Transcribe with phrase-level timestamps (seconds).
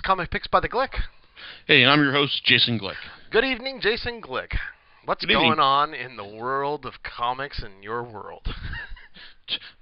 [0.00, 0.94] is Comic Picks by the Glick.
[1.66, 2.94] Hey, I'm your host, Jason Glick.
[3.30, 4.56] Good evening, Jason Glick.
[5.04, 5.60] What's Good going evening.
[5.60, 8.42] on in the world of comics in your world?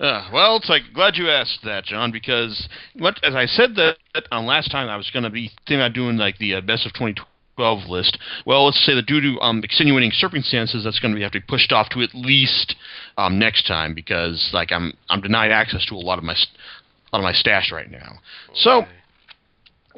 [0.00, 3.98] Uh, well, it's like glad you asked that, John, because what as I said that
[4.32, 6.87] um, last time I was going to be thinking about doing like the uh, best
[6.87, 8.16] of 2012 list.
[8.46, 11.44] Well, let's say that due to um, extenuating circumstances, that's going to have to be
[11.46, 12.76] pushed off to at least
[13.19, 17.19] um, next time because like I'm I'm denied access to a lot of my a
[17.19, 18.20] lot of my stash right now.
[18.55, 18.87] So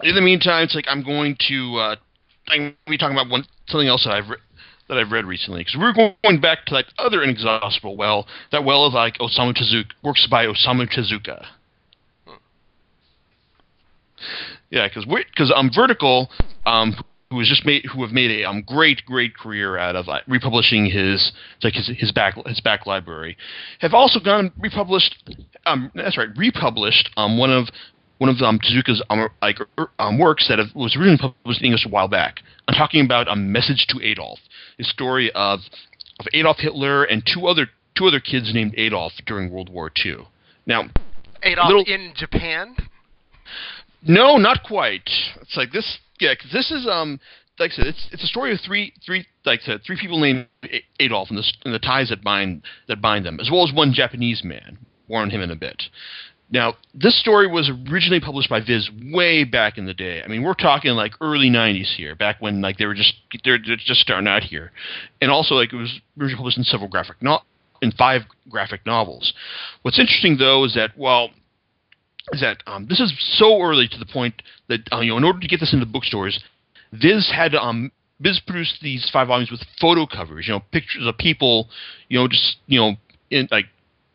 [0.03, 1.96] in the meantime, it's like I'm going to uh,
[2.49, 4.39] I'm going to be talking about one something else that I've re-
[4.89, 8.26] that I've read recently because we're going back to that other inexhaustible well.
[8.53, 11.46] That well is like Osamu Tezuka works by Osamu Tezuka.
[14.71, 16.29] Yeah, because because um Vertical
[16.67, 16.95] um
[17.31, 20.87] who has just made who have made a um great great career out of republishing
[20.87, 23.37] his like his his back his back library
[23.79, 25.14] have also gone and republished
[25.64, 27.68] um that's right republished um one of
[28.21, 31.65] one of um, Tezuka's um, like er, um, works that have, was originally published in
[31.65, 32.41] English a while back.
[32.69, 34.39] I'm talking about a message to Adolf,
[34.79, 35.61] a story of
[36.19, 40.19] of Adolf Hitler and two other two other kids named Adolf during World War II.
[40.67, 40.91] Now,
[41.43, 42.77] Adolf little- in Japan?
[44.03, 45.09] no, not quite.
[45.41, 45.99] It's like this.
[46.21, 47.19] Yeah, 'cause this is um
[47.59, 50.21] like I said, it's it's a story of three three like I said, three people
[50.21, 50.47] named
[51.01, 53.95] Adolf and the and the ties that bind that bind them, as well as one
[53.95, 54.77] Japanese man.
[55.09, 55.83] More on him in a bit.
[56.53, 60.20] Now, this story was originally published by Viz way back in the day.
[60.23, 63.59] I mean, we're talking like early '90s here, back when like they were just they're,
[63.65, 64.73] they're just starting out here,
[65.21, 67.41] and also like it was originally published in several graphic no
[67.83, 69.33] in five graphic novels.
[69.83, 71.31] What's interesting though is that well
[72.33, 75.25] is that um, this is so early to the point that uh, you know in
[75.25, 76.43] order to get this into bookstores,
[76.93, 81.17] Viz had um Viz produced these five volumes with photo covers, you know, pictures of
[81.17, 81.69] people,
[82.09, 82.95] you know, just you know,
[83.31, 83.67] in like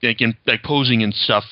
[0.03, 1.43] like in like posing and stuff,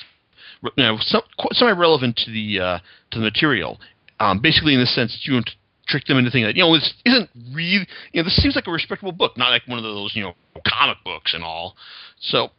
[0.76, 2.78] you know, some semi relevant to the uh,
[3.10, 3.80] to the material.
[4.20, 5.50] Um, basically, in the sense that you don't
[5.86, 8.66] trick them into thinking that you know this isn't really you know this seems like
[8.66, 10.34] a respectable book, not like one of those you know
[10.66, 11.76] comic books and all.
[12.20, 12.50] So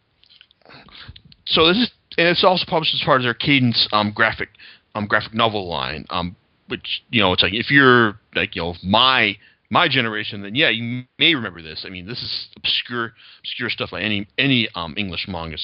[1.45, 4.49] so this is, and it's also published as part of their Cadence um, graphic
[4.93, 6.35] um, graphic novel line, um,
[6.67, 9.37] which you know it's like if you're like you know my
[9.69, 11.83] my generation, then yeah, you may remember this.
[11.85, 15.57] I mean, this is obscure obscure stuff by any any um, English manga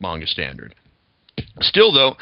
[0.00, 0.74] manga standard.
[1.60, 2.16] Still though,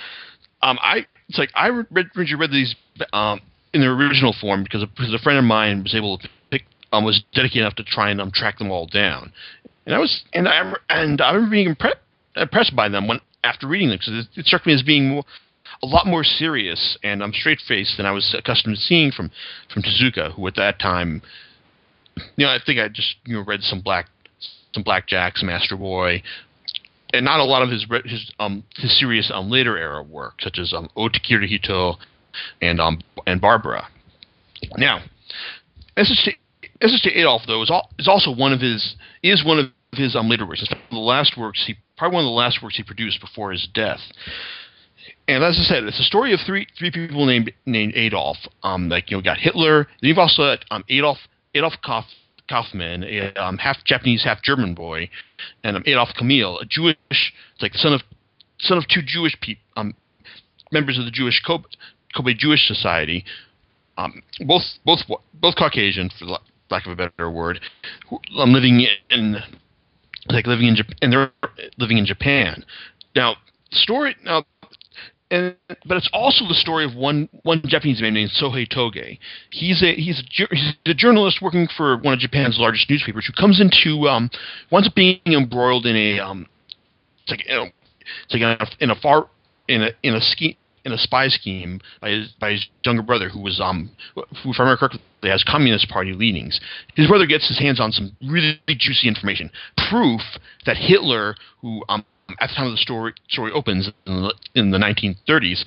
[0.63, 2.75] um, I it's like I read read these
[3.13, 3.41] um,
[3.73, 6.65] in their original form because a, because a friend of mine was able to pick
[6.93, 9.33] um, was dedicated enough to try and um, track them all down,
[9.87, 11.95] and I was and I and I remember being impre-
[12.37, 15.25] impressed by them when after reading them because it, it struck me as being more,
[15.83, 19.31] a lot more serious and um, straight faced than I was accustomed to seeing from
[19.73, 21.23] from Tezuka, who at that time,
[22.37, 24.09] you know, I think I just you know read some black
[24.73, 26.23] some Black Jack, some Astro Boy,
[27.13, 30.59] and not a lot of his his um his serious um later era work such
[30.59, 31.97] as um Ode to Kirihito
[32.61, 33.89] and um and Barbara.
[34.77, 35.03] Now,
[35.97, 36.29] SST
[36.83, 40.63] Adolf though is is also one of his is one of his um later works.
[40.63, 43.69] It's the last works he probably one of the last works he produced before his
[43.75, 44.01] death.
[45.29, 48.37] And as I said, it's a story of three three people named named Adolf.
[48.63, 49.85] Um, like you know, got Hitler.
[50.01, 51.19] Then you've also got um, Adolf
[51.55, 52.05] Adolf Kauf,
[52.51, 55.09] Kaufman, a um, half Japanese, half German boy,
[55.63, 58.03] and um, Adolf Kamil, a Jewish, like son of
[58.59, 59.95] son of two Jewish people, um,
[60.73, 61.65] members of the Jewish Kobe,
[62.15, 63.25] Kobe Jewish Society,
[63.97, 65.01] um, both both
[65.35, 66.27] both Caucasian, for
[66.71, 67.61] lack of a better word,
[68.09, 69.37] who, um, living in
[70.29, 71.33] like living in Japan, and they're
[71.79, 72.65] living in Japan.
[73.15, 73.37] Now,
[73.71, 74.45] the story now,
[75.31, 79.19] and but it's also the story of one one Japanese man named Sohei Toge.
[79.51, 83.33] He's a he's a, he's a journalist working for one of Japan's largest newspapers who
[83.33, 84.31] comes into um
[84.71, 86.47] winds up being embroiled in a um
[87.23, 87.67] it's like you know,
[88.25, 89.29] it's like in a, in a far
[89.69, 93.29] in a in a scheme in a spy scheme by his by his younger brother
[93.29, 96.59] who was um who if I remember correctly has communist party leanings.
[96.97, 99.51] His brother gets his hands on some really juicy information,
[99.91, 100.23] proof
[100.67, 102.05] that Hitler, who um
[102.41, 105.65] at the time of the story story opens in the, in the 1930s,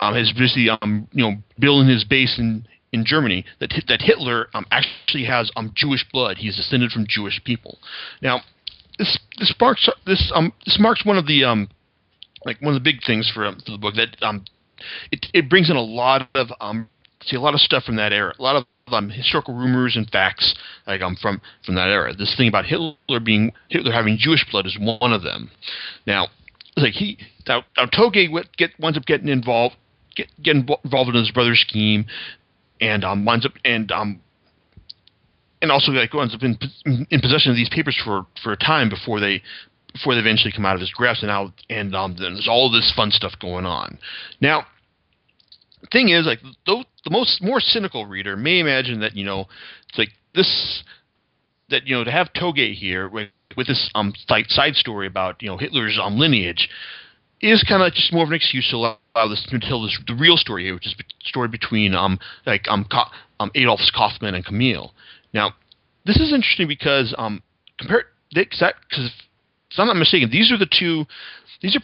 [0.00, 4.48] um, has basically um you know building his base in in Germany that that Hitler
[4.54, 6.38] um actually has um Jewish blood.
[6.38, 7.78] He's descended from Jewish people.
[8.22, 8.42] Now
[8.98, 11.68] this this marks this um this marks one of the um
[12.44, 14.44] like one of the big things for, um, for the book that um
[15.10, 16.88] it it brings in a lot of um
[17.26, 18.34] see a lot of stuff from that era.
[18.38, 20.54] A lot of um historical rumors and facts
[20.86, 22.14] like um from from that era.
[22.14, 25.50] This thing about Hitler being Hitler having Jewish blood is one of them.
[26.06, 26.28] Now
[26.76, 27.18] like he
[27.48, 29.76] now, now Toge get winds up getting involved
[30.14, 32.06] get involved in his brother's scheme
[32.80, 34.20] and um winds up and um
[35.62, 36.58] and also like winds up in,
[37.10, 39.42] in possession of these papers for for a time before they
[39.92, 41.22] before they eventually come out of his grasp.
[41.22, 43.98] And now and um then there's all this fun stuff going on.
[44.40, 44.66] Now
[45.90, 49.46] thing is, like the, the most more cynical reader may imagine that you know,
[49.88, 50.82] it's like this
[51.70, 55.48] that you know to have Toge here with, with this um side story about you
[55.48, 56.68] know Hitler's um lineage
[57.40, 58.96] is kind of just more of an excuse to allow
[59.28, 62.64] this to tell this the real story here, which is the story between um like
[62.68, 63.10] um, Co-
[63.40, 64.92] um Adolf Kaufman and Kamil.
[65.32, 65.54] Now,
[66.04, 67.42] this is interesting because um
[67.78, 69.10] compared because because
[69.70, 71.04] if I'm not mistaken, these are the two
[71.62, 71.80] these are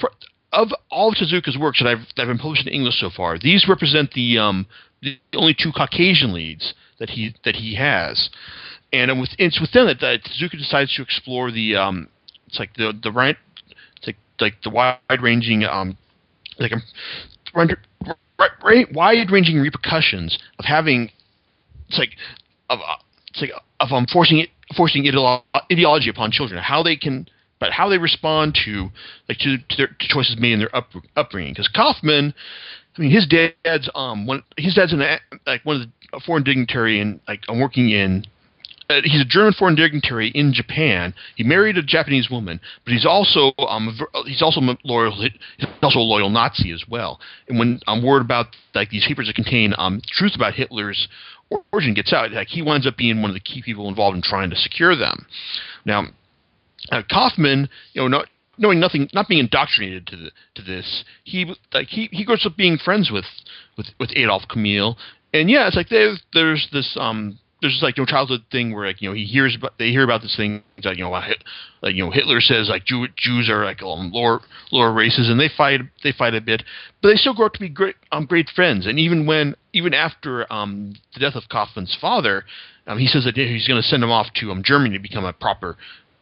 [0.53, 3.39] of all of Tezuka's works that I've that have been published in English so far.
[3.39, 4.67] These represent the um
[5.03, 8.31] the only two Caucasian leads that he that he has,
[8.93, 12.09] and with, it's within it that Tezuka decides to explore the um
[12.47, 13.37] it's like the the right
[14.07, 15.97] like like the wide ranging um
[16.59, 16.83] like um,
[18.93, 21.11] wide ranging repercussions of having
[21.89, 22.11] it's like
[22.69, 22.97] of uh,
[23.29, 23.51] it's like
[23.81, 27.27] of um forcing it forcing ideolo- ideology upon children how they can
[27.63, 28.89] but how they respond to
[29.29, 32.35] like to, to their to choices made in their up, upbringing because Kaufman
[32.99, 35.01] I mean his dad's um one his dad's an
[35.47, 38.25] like one of the a foreign dignitary and like I'm working in
[38.91, 41.15] uh, he's a German foreign dignitary in Japan.
[41.37, 46.01] He married a Japanese woman, but he's also um he's also loyal he's also a
[46.01, 47.21] loyal Nazi as well.
[47.47, 51.07] And when I'm worried about like these papers that contain um truth about Hitler's
[51.73, 54.23] origin gets out, like he winds up being one of the key people involved in
[54.23, 55.27] trying to secure them.
[55.85, 56.09] Now,
[56.91, 58.27] uh, Kaufman, you know, not
[58.59, 62.57] knowing nothing, not being indoctrinated to the, to this, he like he he grows up
[62.57, 63.25] being friends with
[63.77, 64.97] with with Adolf Kamil,
[65.33, 68.75] and yeah, it's like there's there's this um there's this like you know childhood thing
[68.75, 71.11] where like you know he hears about they hear about this thing that you know
[71.11, 74.41] like you know Hitler says like Jew, Jews are like um, lower
[74.73, 76.63] lower races and they fight they fight a bit.
[77.01, 78.87] But they still grow up to be great um great friends.
[78.87, 82.45] And even when even after um the death of Kaufman's father
[82.87, 85.25] um he says that he's going to send him off to um Germany to become
[85.25, 85.77] a proper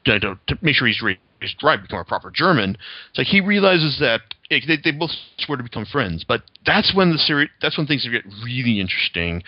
[0.05, 1.21] to, make sure he's raised
[1.63, 2.77] right become a proper German.
[3.17, 4.21] Like he realizes that
[4.51, 6.25] it, they, they both swear to become friends.
[6.27, 9.43] But that's when the series that's when things get really interesting.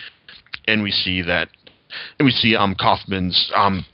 [0.67, 1.49] And we see that
[2.19, 3.85] and we see um Kaufman's um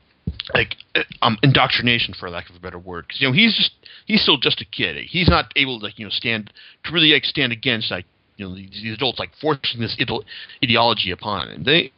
[0.53, 3.05] like uh, um indoctrination for lack of a better word.
[3.07, 3.71] Because you know he's just
[4.05, 4.97] he's still just a kid.
[5.09, 6.53] He's not able to you know stand
[6.85, 8.05] to really like stand against like
[8.37, 10.25] you know these, these adults like forcing this ide-
[10.63, 11.63] ideology upon him.
[11.63, 11.91] They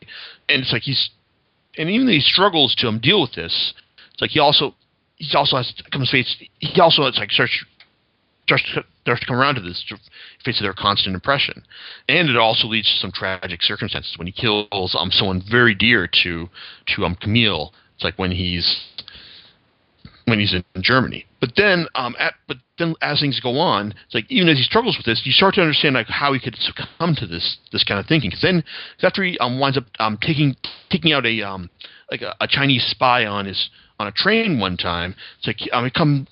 [0.50, 1.10] and it's like he's
[1.78, 3.74] and even though he struggles to um, deal with this
[4.22, 4.74] like he also
[5.18, 7.66] he also has to come face he also it's like starts
[8.46, 9.84] starts to, starts to come around to this
[10.44, 11.64] face of their constant oppression,
[12.08, 16.08] and it also leads to some tragic circumstances when he kills um someone very dear
[16.24, 16.48] to
[16.88, 17.74] to um Kamil.
[17.96, 18.84] It's like when he's
[20.26, 21.26] when he's in Germany.
[21.40, 24.64] But then um at but then as things go on, it's like even as he
[24.64, 27.84] struggles with this, you start to understand like how he could succumb to this this
[27.84, 28.30] kind of thinking.
[28.30, 28.64] Because then
[28.98, 30.56] cause after he um winds up um taking
[30.90, 31.70] taking out a um
[32.10, 33.70] like a, a Chinese spy on his
[34.02, 36.28] on a train one time, it's like um he come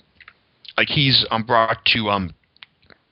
[0.80, 2.34] like he's um, brought to um,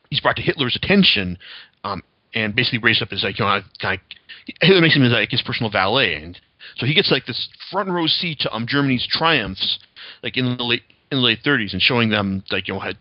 [0.10, 1.38] he's brought to Hitler's attention,
[1.84, 2.02] um,
[2.34, 5.30] and basically raised up as like you know kind of Hitler makes him as like
[5.30, 6.40] his personal valet, and
[6.78, 9.80] so he gets like this front row seat to um Germany's triumphs,
[10.24, 12.98] like in the late in the late 30s, and showing them like you know had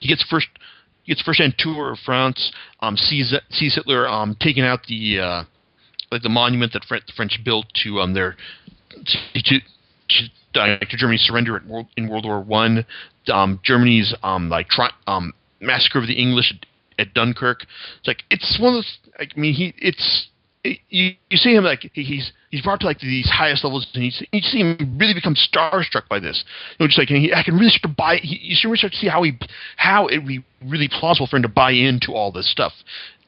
[0.00, 0.46] he gets first
[1.02, 5.18] he gets first hand tour of France, um sees sees Hitler um taking out the
[5.18, 5.44] uh,
[6.12, 8.36] like the monument that the French built to um their
[9.34, 9.58] to,
[10.54, 12.86] uh, to Germany's surrender World, in World War One,
[13.32, 17.62] um, Germany's um, like tri- um, massacre of the English at, at Dunkirk.
[17.98, 18.98] It's like it's one of those.
[19.18, 20.28] I mean, he it's
[20.62, 24.04] it, you you see him like he's he's brought to like these highest levels, and
[24.04, 26.44] you see, you see him really become starstruck by this.
[26.78, 28.16] You know, just like he, I can really start to buy.
[28.16, 29.38] He, you really start to see how he
[29.76, 32.72] how it would be really plausible for him to buy into all this stuff,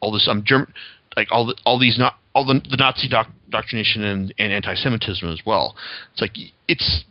[0.00, 0.72] all this um German
[1.16, 5.28] like all the all these not all the, the Nazi doc, doctrination and, and anti-Semitism
[5.28, 5.74] as well.
[6.12, 6.36] It's like
[6.68, 7.04] it's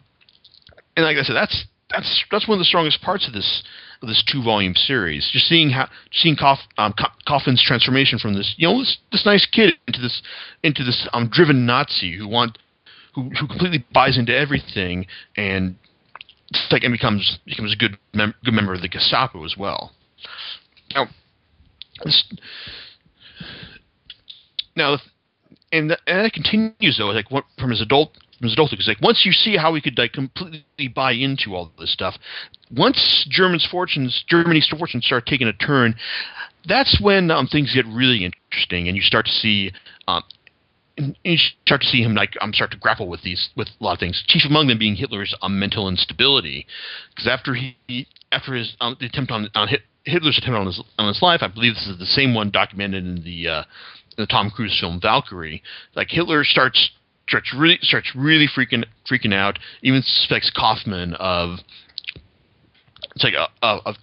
[0.96, 3.64] and like I said, that's that's that's one of the strongest parts of this
[4.02, 5.30] of this two volume series.
[5.32, 6.94] Just seeing how seeing Coff, um,
[7.28, 10.22] Coffin's transformation from this you know this, this nice kid into this
[10.64, 12.58] into this um, driven Nazi who want
[13.14, 15.76] who who completely buys into everything and
[16.72, 19.92] like and becomes becomes a good mem- good member of the Gestapo as well.
[20.94, 21.08] Now,
[22.04, 22.24] this,
[24.76, 24.98] now,
[25.78, 28.78] and, the, and that continues though, like what, from his adult from his adulthood.
[28.78, 32.16] Because like once you see how he could like completely buy into all this stuff,
[32.76, 35.96] once German's fortunes, Germany's fortunes start taking a turn,
[36.68, 39.72] that's when um, things get really interesting, and you start to see.
[40.08, 40.24] Um,
[41.26, 43.94] you start to see him like um, start to grapple with these with a lot
[43.94, 44.24] of things.
[44.28, 46.66] Chief among them being Hitler's um, mental instability,
[47.10, 49.68] because after he after his um, the attempt on, on
[50.06, 53.04] Hitler's attempt on his on his life, I believe this is the same one documented
[53.04, 53.64] in the uh,
[54.18, 55.62] the Tom Cruise film Valkyrie.
[55.96, 56.92] Like Hitler starts
[57.28, 59.60] starts really starts really freaking freaking out.
[59.82, 61.60] Even suspects Kaufman of
[63.16, 63.96] it's like a, of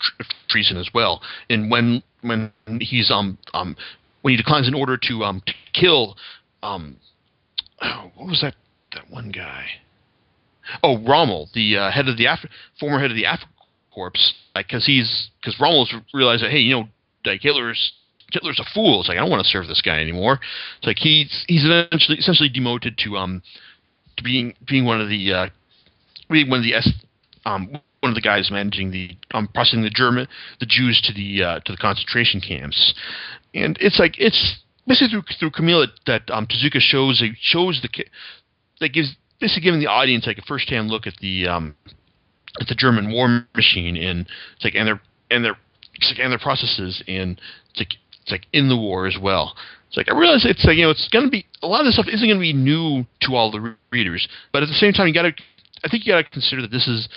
[0.49, 1.23] treason as well.
[1.50, 3.76] And when when he's um um
[4.23, 6.16] when he declines an order to um to kill
[6.62, 6.97] um
[8.14, 8.54] what was that
[8.95, 9.66] that one guy
[10.83, 13.49] oh Rommel the uh, head of the Af- former head of the Afrika
[13.97, 16.88] Korps like because he's because Rommel's realized that hey you know
[17.25, 17.92] like Hitler's
[18.33, 19.01] Hitler's a fool.
[19.01, 20.41] It's like I don't want to serve this guy anymore.
[20.79, 23.43] It's like he's he's essentially essentially demoted to um
[24.17, 25.47] to being being one of the uh,
[26.31, 26.91] being one of the S
[27.45, 27.69] um
[28.01, 30.27] one of the guys managing the um, processing the German
[30.61, 32.95] the Jews to the uh, to the concentration camps,
[33.55, 38.05] and it's like it's basically through through Kamil that um, Tezuka shows shows the
[38.81, 41.77] that gives basically giving the audience like a first hand look at the um,
[42.61, 45.57] at the German war machine and it's like and their and their
[46.19, 49.55] and their processes and it's like it's like in the war as well.
[49.88, 51.87] It's like I realize it's like you know it's going to be a lot of
[51.87, 54.93] this stuff isn't going to be new to all the readers, but at the same
[54.93, 55.35] time you got to
[55.85, 57.09] I think you got to consider that this is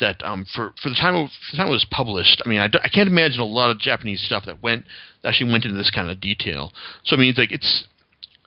[0.00, 2.60] that um, for for the time of, for the time it was published, I mean,
[2.60, 4.84] I, I can't imagine a lot of Japanese stuff that went
[5.22, 6.72] that actually went into this kind of detail.
[7.04, 7.86] So I mean, it's like it's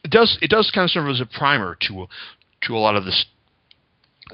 [0.03, 2.07] it does it does kind of serve as a primer to
[2.63, 3.25] to a lot of this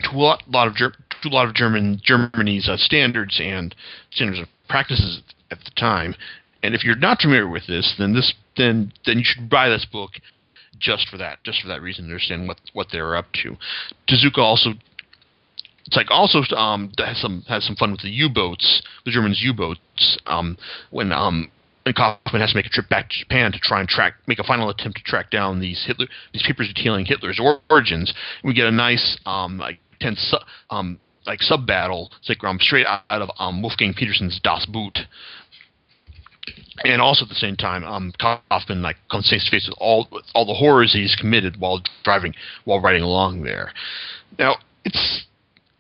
[0.04, 3.76] to a lot, lot of Ger- to a lot of German Germany's uh, standards and
[4.12, 5.22] standards of practices
[5.52, 6.16] at the time.
[6.62, 9.86] And if you're not familiar with this, then this then then you should buy this
[9.86, 10.12] book
[10.78, 13.56] just for that, just for that reason, to understand what what they're up to.
[14.08, 14.72] Tezuka also
[15.90, 20.20] it's like also um, has some has some fun with the U-boats, the Germans' U-boats.
[20.28, 20.56] Um,
[20.92, 21.50] when um,
[21.84, 24.38] when Kaufman has to make a trip back to Japan to try and track, make
[24.38, 28.14] a final attempt to track down these Hitler, these papers detailing Hitler's origins.
[28.44, 30.36] We get a nice um, like tense
[30.70, 32.12] um, like sub battle.
[32.28, 35.00] Like um, straight out of um, Wolfgang Petersen's Das Boot.
[36.86, 40.08] And also at the same time, um, Kaufman like comes face to face with all
[40.34, 42.34] all the horrors he's committed while driving,
[42.64, 43.72] while riding along there.
[44.38, 45.26] Now it's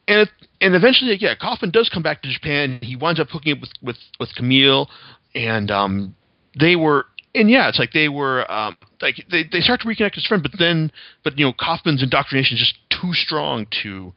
[0.07, 0.29] and it,
[0.61, 2.79] and eventually, yeah, Kaufman does come back to Japan.
[2.81, 4.89] He winds up hooking up with with with Kamil,
[5.35, 6.15] and um,
[6.59, 10.17] they were and yeah, it's like they were um, like they, they start to reconnect
[10.17, 10.91] as friends, but then
[11.23, 14.13] but you know Kaufman's indoctrination is just too strong to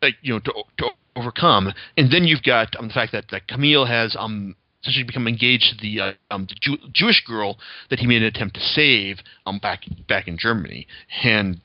[0.00, 3.48] like you know to, to overcome, and then you've got um, the fact that that
[3.48, 7.58] Kamil has um essentially become engaged to the uh, um the Jew- Jewish girl
[7.90, 10.86] that he made an attempt to save um back back in Germany,
[11.22, 11.60] and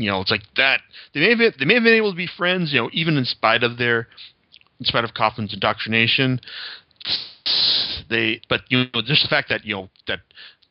[0.00, 0.80] you know, it's like that.
[1.12, 3.16] They may have been, they may have been able to be friends, you know, even
[3.16, 4.08] in spite of their,
[4.78, 6.40] in spite of Kaufman's indoctrination.
[8.08, 10.20] They, but you know, just the fact that you know that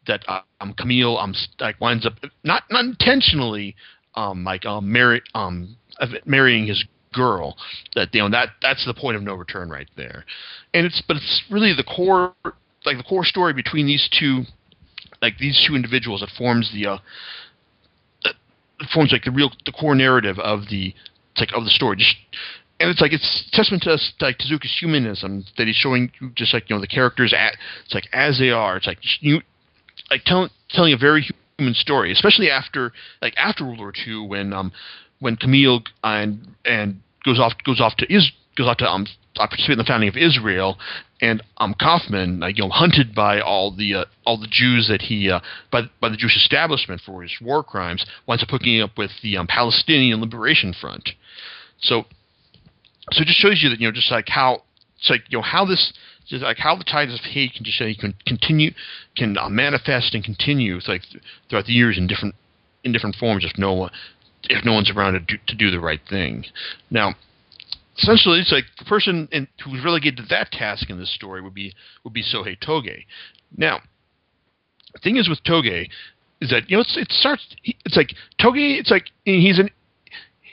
[0.08, 2.13] that uh, um Kamil um like winds up
[2.44, 3.75] not not intentionally
[4.15, 5.77] um like um marry um
[6.25, 7.58] marrying his girl
[7.96, 10.25] that you know that that's the point of no return right there
[10.74, 12.34] and it's but it's really the core
[12.86, 14.44] like the core story between these two
[15.22, 16.98] like these two individuals that forms the uh
[18.94, 20.94] forms like the real the core narrative of the
[21.38, 21.98] like of the story.
[21.98, 22.16] Just,
[22.80, 26.54] and it's like it's testament to us, like Tezuka's humanism that he's showing you just
[26.54, 28.78] like you know the characters at it's like as they are.
[28.78, 29.42] It's like you
[30.10, 34.54] like telling telling a very human story, especially after like after World War II when
[34.54, 34.72] um
[35.19, 39.05] when Kamil and and goes off goes off to is goes off to um
[39.38, 40.77] I participate in the founding of Israel,
[41.21, 45.03] and um, Kaufman, like, you know, hunted by all the uh, all the Jews that
[45.03, 45.39] he uh,
[45.71, 49.38] by by the Jewish establishment for his war crimes, winds up hooking up with the
[49.38, 51.11] um, Palestinian Liberation Front.
[51.79, 52.05] So,
[53.11, 54.63] so it just shows you that you know just like how
[54.97, 55.93] it's like you know how this
[56.27, 58.71] just like how the tides of hate can just like, can continue
[59.15, 61.03] can uh, manifest and continue like
[61.49, 62.35] throughout the years in different
[62.83, 63.91] in different forms if no one
[64.43, 66.46] if no one's around to do, to do the right thing.
[66.89, 67.15] Now,
[67.98, 71.53] essentially it's like the person in, who's relegated to that task in this story would
[71.53, 73.05] be would be Sohei Toge.
[73.55, 73.79] Now,
[74.93, 75.89] the thing is with Toge
[76.41, 79.69] is that you know it's, it starts it's like Toge it's like he's an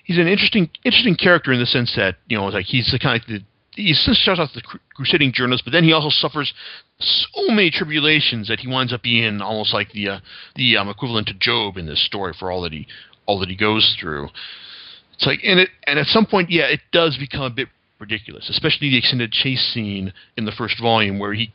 [0.05, 3.21] he's an interesting interesting character in the sense that you know like he's the kind
[3.21, 3.41] of the
[3.77, 4.63] he starts off the
[4.95, 6.53] crusading journalist, but then he also suffers
[6.99, 10.19] so many tribulations that he winds up being almost like the uh,
[10.57, 12.87] the um, equivalent to Job in this story for all that he
[13.27, 14.29] all that he goes through.
[15.15, 17.69] It's like, and it, and at some point, yeah, it does become a bit
[17.99, 21.53] ridiculous, especially the extended chase scene in the first volume where he,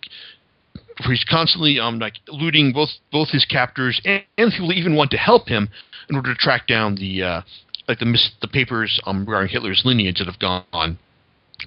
[0.99, 5.11] where he's constantly um like eluding both both his captors and, and people even want
[5.11, 5.69] to help him
[6.09, 7.41] in order to track down the uh,
[7.87, 10.97] like the mis- the papers um regarding Hitler's lineage that have gone,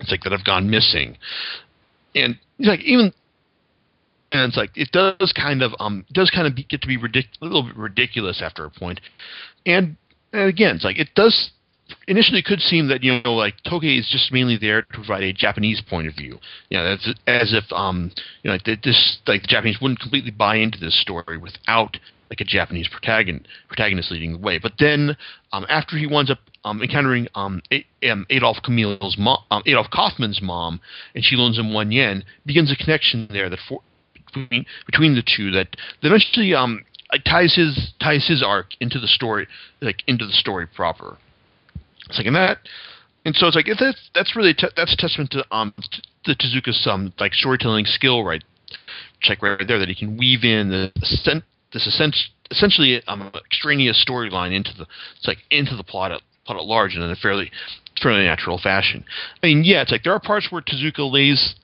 [0.01, 1.17] it's like that have gone missing,
[2.15, 3.13] and like even
[4.35, 6.99] and it's like it does kind of um does kind of be, get to be
[6.99, 9.01] ridic- a little bit ridiculous after a point,
[9.65, 9.97] and
[10.33, 11.51] and again it's like it does
[12.09, 15.23] initially it could seem that you know like Toge is just mainly there to provide
[15.23, 16.39] a Japanese point of view.
[16.69, 18.11] You know, that's as if um
[18.43, 21.97] you know like this like the Japanese wouldn't completely buy into this story without
[22.31, 24.59] like a Japanese protagonist protagonist leading the way.
[24.59, 25.17] But then
[25.53, 29.89] um, after he winds up um, encountering um, a- um, Adolf Kamil's mom, um, Adolf
[29.93, 30.81] Kaufman's mom,
[31.15, 33.83] and she loans him one yen, begins a connection there that for-
[34.35, 35.69] between between the two that
[36.03, 36.85] eventually um
[37.25, 39.47] ties his ties his arc into the story
[39.81, 41.17] like into the story proper.
[42.09, 42.59] It's like in that
[43.25, 45.73] and so it's like that's that's really te- that's a testament to um
[46.27, 48.43] the Tezuka's um like storytelling skill right
[49.21, 50.93] check right there that he can weave in the
[51.73, 51.87] this
[52.51, 54.87] essentially um, extraneous storyline into the
[55.17, 57.51] it's like into the plot at plot at large and in a fairly
[58.03, 59.05] fairly natural fashion.
[59.43, 61.55] I mean, yeah, it's like there are parts where Tezuka lays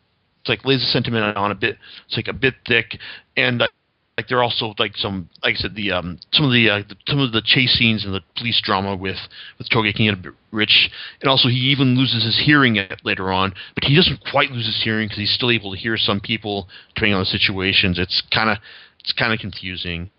[0.50, 2.98] like lays the sentiment on a bit it's like a bit thick.
[3.36, 3.68] And uh,
[4.16, 6.82] like there are also like some like I said the um some of the, uh,
[6.86, 9.16] the some of the chase scenes and the police drama with
[9.58, 10.90] with Toge can get a bit rich.
[11.22, 14.66] And also he even loses his hearing at, later on but he doesn't quite lose
[14.66, 17.98] his hearing because he's still able to hear some people depending on the situations.
[17.98, 18.58] It's kind of
[18.98, 20.10] it's kind of confusing.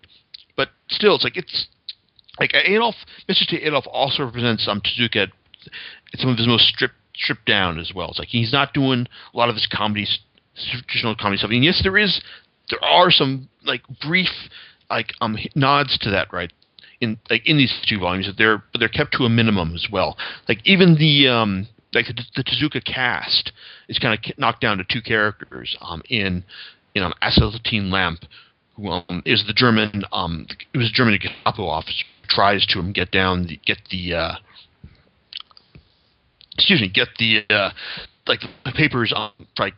[0.56, 1.68] But still it's like it's
[2.40, 2.96] like Adolf
[3.28, 3.46] Mr.
[3.46, 5.30] T Adolf also represents um Tezuka
[6.18, 9.36] some of his most stripped stripped down as well it's like he's not doing a
[9.36, 10.20] lot of his comedies
[10.86, 12.20] traditional comedy stuff and yes there is
[12.70, 14.28] there are some like brief
[14.90, 16.52] like um nods to that right
[17.02, 19.88] in like in these two volumes that they're but they're kept to a minimum as
[19.92, 20.16] well.
[20.48, 23.52] Like even the um like the, the Tezuka cast
[23.88, 26.44] is kind of knocked down to two characters um in
[26.94, 28.20] in um Acetylene Lamp
[28.76, 32.92] who um, is the German um it was a German Gestapo officer tries to um,
[32.92, 34.34] get down the get the uh
[36.54, 37.70] excuse me get the uh
[38.26, 39.74] like the papers on like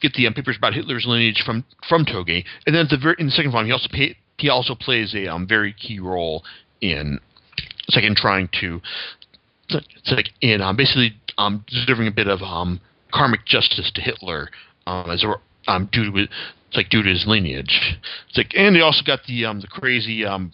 [0.00, 3.26] get the um, papers about Hitler's lineage from from Toge, and then the very, in
[3.26, 6.44] the second volume, he also pay, he also plays a um, very key role
[6.80, 7.20] in
[7.86, 8.80] it's like in trying to
[9.70, 12.80] it's like in um, basically um, delivering a bit of um,
[13.12, 14.48] karmic justice to Hitler
[14.86, 15.34] um, as a,
[15.70, 17.98] um, due to it's like due to his lineage.
[18.28, 20.52] It's like and he also got the um, the crazy um,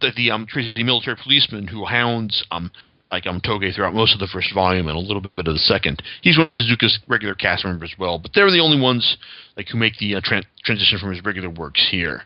[0.00, 2.70] the, the um, crazy military policeman who hounds um,
[3.10, 6.02] like um, throughout most of the first volume and a little bit of the second.
[6.22, 9.16] He's one of Tezuka's regular cast members as well, but they're the only ones
[9.56, 12.22] like who make the uh, tra- transition from his regular works here.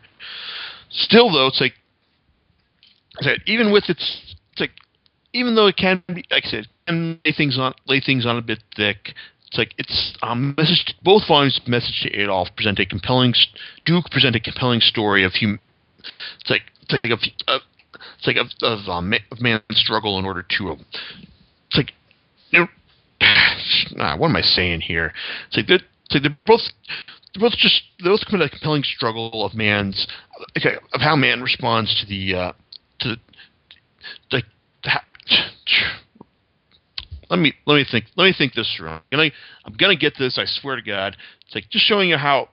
[0.89, 1.73] Still, though, it's like,
[3.21, 4.71] said, even with its, it's like,
[5.33, 8.37] even though it can be, like I said, can lay things on lay things on
[8.37, 9.13] a bit thick.
[9.47, 10.95] It's like it's um, message.
[11.03, 13.33] Both volumes, message to Adolf, present a compelling.
[13.85, 15.59] Duke present a compelling story of hum.
[16.41, 17.11] It's like it's like
[17.47, 17.59] a, a
[18.17, 20.71] it's like of, of, um, of man's struggle in order to.
[20.71, 20.85] Um,
[21.67, 21.91] it's like,
[22.51, 22.67] you know,
[23.99, 25.13] ah, what am I saying here?
[25.47, 26.61] It's like they're, it's like they're both.
[27.33, 30.07] They're both just they both a compelling struggle of man's
[30.57, 32.51] okay, of how man responds to the uh,
[32.99, 33.17] to the,
[34.31, 34.45] like
[37.29, 38.89] let me let me think let me think this through.
[38.89, 39.29] I'm gonna
[39.65, 40.37] I'm gonna get this.
[40.37, 41.17] I swear to God.
[41.45, 42.49] It's like just showing you how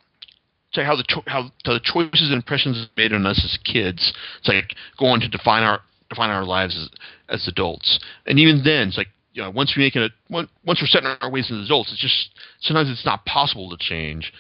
[0.73, 4.13] say how the cho- how the choices and impressions made on us as kids.
[4.39, 7.99] It's like go on to define our define our lives as, as adults.
[8.27, 11.31] And even then, it's like you know, once we make it, once we're setting our
[11.31, 12.31] ways as adults, it's just
[12.61, 14.33] sometimes it's not possible to change,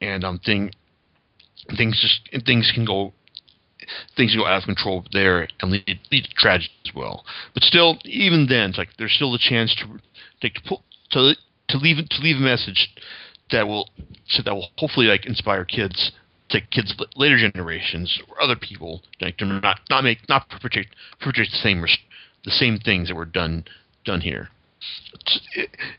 [0.00, 0.70] and um, thing
[1.76, 3.12] things just things can go
[4.16, 7.24] things can go out of control there and lead, lead to tragedy as well.
[7.54, 10.78] But still, even then, it's like there's still a chance to to
[11.12, 11.34] to
[11.68, 12.88] to leave to leave a message
[13.50, 13.88] that will
[14.28, 16.12] so that will hopefully like inspire kids
[16.50, 20.88] to kids later generations or other people like to not not make not perpetrate
[21.20, 21.84] perpetrate the same
[22.44, 23.64] the same things that were done
[24.04, 24.48] done here.
[25.14, 25.40] It's,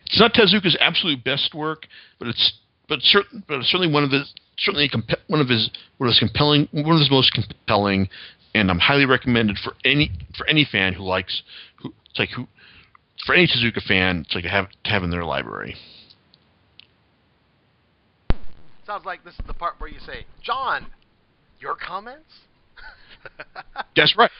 [0.05, 1.87] it's not Tezuka's absolute best work,
[2.19, 2.53] but it's
[2.87, 6.13] but certain but it's certainly one of his certainly comp- one of his one of
[6.13, 8.07] his compelling one of his most compelling,
[8.55, 11.43] and I'm highly recommended for any for any fan who likes
[11.81, 12.47] who it's like who
[13.25, 15.75] for any Tezuka fan to like have to have in their library.
[18.87, 20.87] Sounds like this is the part where you say, John,
[21.59, 22.31] your comments?
[23.97, 24.31] That's right.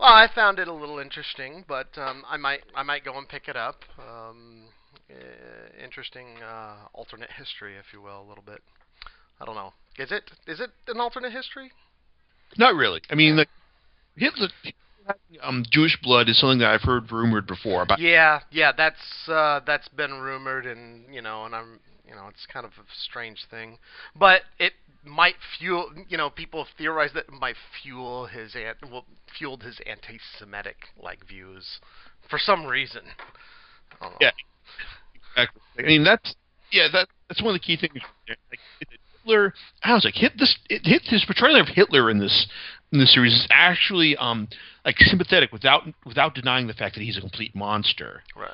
[0.00, 3.28] Well, I found it a little interesting, but um, I might I might go and
[3.28, 3.84] pick it up.
[3.96, 4.62] Um,
[5.08, 8.60] uh, interesting uh, alternate history, if you will, a little bit.
[9.40, 9.72] I don't know.
[9.98, 11.70] Is it is it an alternate history?
[12.58, 13.00] Not really.
[13.08, 13.46] I mean, the,
[14.16, 14.48] Hitler,
[15.42, 17.82] um, Jewish blood is something that I've heard rumored before.
[17.82, 18.00] About.
[18.00, 21.78] Yeah, yeah, that's uh, that's been rumored, and you know, and I'm
[22.10, 23.78] you know, it's kind of a strange thing,
[24.16, 24.72] but it
[25.04, 25.90] might fuel.
[26.08, 28.56] You know, people theorize that it might fuel his
[28.90, 29.06] well,
[29.38, 31.78] fueled his anti-Semitic like views
[32.28, 33.02] for some reason.
[34.20, 34.30] Yeah,
[35.36, 35.62] exactly.
[35.78, 36.34] I mean, that's
[36.72, 37.94] yeah, that that's one of the key things.
[38.28, 38.58] Like
[39.22, 42.48] Hitler, I was like, hit this, it, hit his portrayal of Hitler in this
[42.92, 44.48] in this series is actually um
[44.84, 48.24] like sympathetic without without denying the fact that he's a complete monster.
[48.34, 48.50] Right.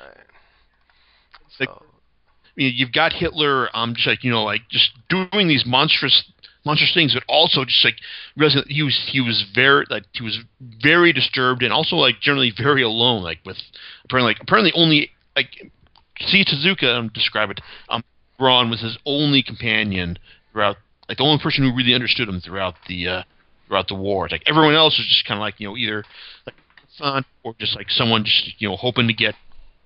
[1.59, 1.83] Like, so
[2.57, 6.23] you've got Hitler, um, just like you know, like just doing these monstrous
[6.65, 7.95] monstrous things, but also just like
[8.35, 10.39] realizing he was he was very like he was
[10.83, 13.57] very disturbed and also like generally very alone, like with
[14.05, 15.71] apparently like apparently only like
[16.27, 18.03] see Tezuka um, describe it um
[18.39, 20.17] Ron was his only companion
[20.51, 20.77] throughout,
[21.09, 23.23] like the only person who really understood him throughout the uh,
[23.67, 24.27] throughout the war.
[24.29, 26.03] Like everyone else was just kind of like you know either
[26.45, 26.55] like
[27.43, 29.35] or just like someone just you know hoping to get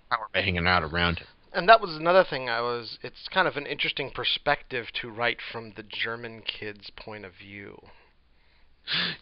[0.09, 1.27] power by hanging out around him.
[1.53, 2.97] And that was another thing I was.
[3.03, 7.77] It's kind of an interesting perspective to write from the German kid's point of view.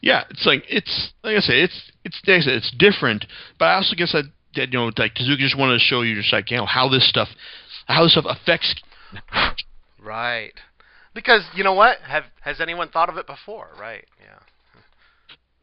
[0.02, 3.26] Yeah, it's like it's like I said, it's it's like I said, it's different.
[3.58, 6.16] But I also guess that, that you know, like Tezuka just wanted to show you
[6.16, 7.30] just like you know how this stuff,
[7.88, 8.76] how this stuff affects.
[10.02, 10.54] Right.
[11.14, 11.98] Because you know what?
[12.08, 13.70] Have has anyone thought of it before?
[13.80, 14.06] Right.
[14.22, 14.40] Yeah.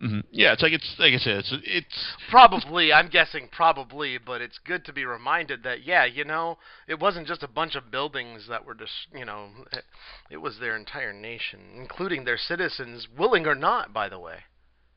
[0.00, 4.42] Hmm Yeah, it's like it's like I said, it's it's Probably, I'm guessing probably, but
[4.42, 7.90] it's good to be reminded that yeah, you know, it wasn't just a bunch of
[7.90, 9.84] buildings that were just, you know, it,
[10.30, 14.40] it was their entire nation, including their citizens, willing or not, by the way.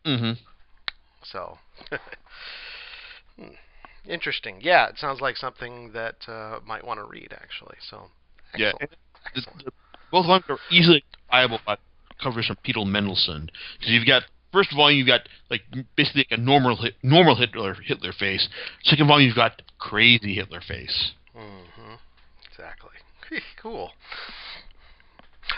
[0.06, 0.32] Mm-hmm.
[1.24, 1.58] So,
[3.40, 3.54] hmm.
[4.06, 4.60] interesting.
[4.62, 7.78] Yeah, it sounds like something that uh, might want to read actually.
[7.90, 8.08] So,
[8.58, 8.74] yeah.
[9.34, 9.64] excellent.
[9.64, 9.72] The,
[10.12, 11.78] both volumes are easily viable by
[12.22, 15.62] covers from Peter Mendelsund because you've got first volume you've got like
[15.96, 18.48] basically like a normal normal Hitler Hitler face.
[18.84, 21.12] Second volume you've got crazy Hitler face.
[21.36, 21.94] hmm
[22.52, 22.92] Exactly.
[23.62, 23.92] cool.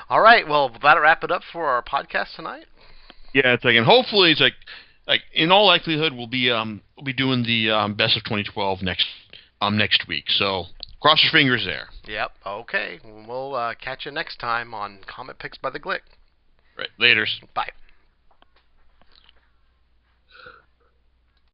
[0.10, 0.48] All right.
[0.48, 2.66] Well, that'll wrap it up for our podcast tonight.
[3.34, 4.54] Yeah, it's like and hopefully it's like
[5.08, 8.82] like in all likelihood we'll be um we'll be doing the um, best of 2012
[8.82, 9.08] next
[9.62, 10.26] um next week.
[10.28, 10.66] So
[11.02, 11.88] cross your fingers there.
[12.08, 12.32] Yep.
[12.46, 13.00] Okay.
[13.28, 16.02] We'll uh, catch you next time on Comic Picks by the Glick.
[16.78, 17.42] Right, later's.
[17.54, 17.72] Bye.